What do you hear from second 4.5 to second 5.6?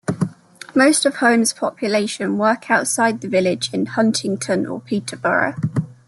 or Peterborough.